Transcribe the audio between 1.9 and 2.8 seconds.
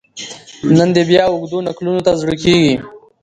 ته زړه کیږي